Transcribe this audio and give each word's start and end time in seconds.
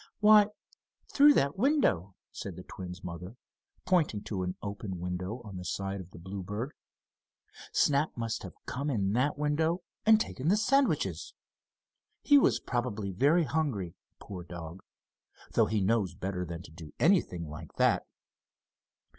"Why, 0.19 0.47
through 1.13 1.35
that 1.35 1.59
window," 1.59 2.15
said 2.31 2.55
the 2.55 2.63
twins' 2.63 3.03
mother, 3.03 3.37
pointing 3.85 4.23
to 4.23 4.41
an 4.41 4.55
open 4.59 4.99
window 4.99 5.43
on 5.45 5.57
the 5.57 5.63
side 5.63 6.01
of 6.01 6.09
the 6.09 6.17
Bluebird. 6.17 6.73
"Snap 7.71 8.17
must 8.17 8.41
have 8.41 8.55
come 8.65 8.89
in 8.89 9.13
that 9.13 9.37
window, 9.37 9.83
and 10.03 10.19
taken 10.19 10.47
the 10.47 10.57
sandwiches. 10.57 11.35
He 12.23 12.39
was 12.39 12.59
probably 12.59 13.11
very 13.11 13.43
hungry, 13.43 13.93
poor 14.17 14.43
dog, 14.43 14.81
though 15.51 15.67
he 15.67 15.81
knows 15.81 16.15
better 16.15 16.45
than 16.45 16.63
to 16.63 16.71
do 16.71 16.93
anything 16.99 17.47
like 17.47 17.73
that." 17.75 18.07